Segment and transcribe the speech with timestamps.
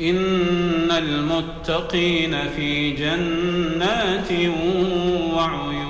[0.00, 4.32] إن المتقين في جنات
[5.34, 5.84] وعيون.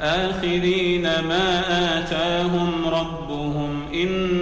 [0.00, 1.60] آخذين ما
[1.98, 4.41] آتاهم ربهم إنهم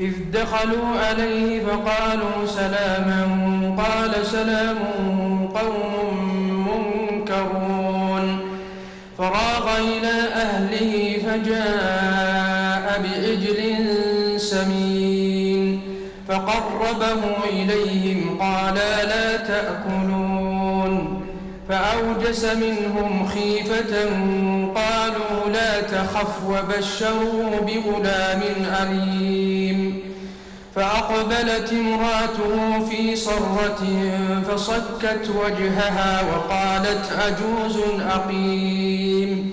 [0.00, 3.26] إذ دخلوا عليه فقالوا سلاما
[3.78, 4.76] قال سلام
[5.54, 6.16] قوم
[6.68, 8.38] منكرون
[9.18, 13.60] فراغ إلى أهله فجاء بعجل
[14.40, 15.80] سمين
[16.28, 18.74] فقربه إليهم قال
[19.08, 21.22] لا تأكلون
[21.68, 24.04] فأوجس منهم خيفة
[24.74, 28.42] قالوا لا تخف وبشروه بغلام
[28.82, 29.85] أليم
[30.76, 33.84] فأقبلت امرأته في صرة
[34.48, 37.76] فصكت وجهها وقالت عجوز
[38.10, 39.52] أقيم.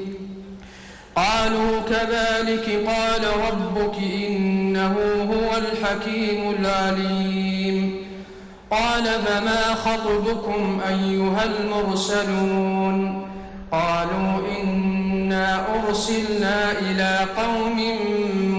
[1.15, 3.95] قالوا كذلك قال ربك
[4.27, 4.95] إنه
[5.31, 7.95] هو الحكيم العليم.
[8.71, 13.27] قال فما خطبكم أيها المرسلون؟
[13.71, 17.97] قالوا إنا أرسلنا إلى قوم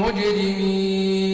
[0.03, 1.34] مجرمين.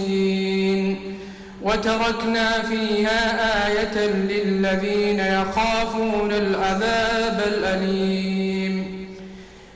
[1.71, 3.21] وتركنا فيها
[3.67, 9.07] آية للذين يخافون العذاب الأليم.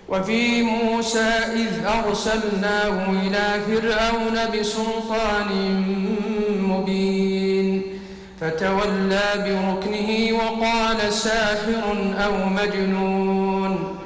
[0.10, 5.50] وفي موسى إذ أرسلناه إلى فرعون بسلطان
[6.62, 7.84] مبين.
[8.42, 13.98] فتولى بركنه وقال ساحر أو مجنون.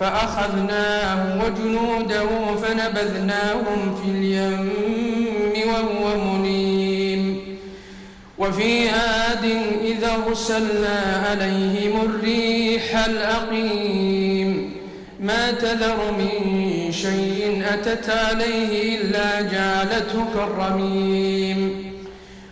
[0.00, 2.28] فأخذناه وجنوده
[2.62, 4.79] فنبذناهم في اليم.
[8.50, 9.44] وفي عاد
[9.84, 14.72] إذا أرسلنا عليهم الريح الأقيم.
[15.20, 21.90] ما تذر من شيء أتت عليه إلا جعلته كالرميم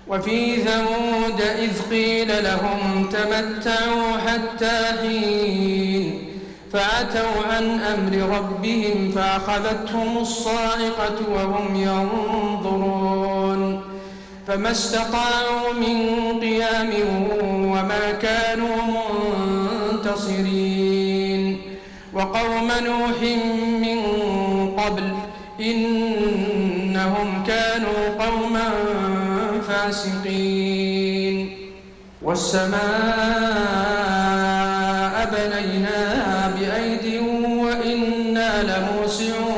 [0.09, 6.25] وفي ثمود إذ قيل لهم تمتعوا حتى حين.
[6.73, 13.88] فأتوا عن أمر ربهم فأخذتهم الصاعقة وهم ينظرون.
[14.49, 15.97] فما استطاعوا من
[16.41, 16.91] قيام
[17.73, 18.77] وما كانوا
[19.93, 21.59] منتصرين.
[22.15, 23.23] وقوم نوح
[23.81, 24.00] من
[24.77, 25.12] قبل
[25.61, 28.71] إنهم كانوا قوما
[29.69, 31.37] فاسقين.
[32.23, 32.79] والسماء
[35.33, 37.23] بنيناها بأيد
[37.62, 39.57] وإنا لموسعون.